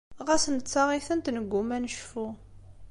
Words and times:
Ɣas 0.27 0.45
nettaɣ-itent 0.55 1.31
neggumma 1.35 1.73
ad 1.77 1.81
necfu. 1.83 2.27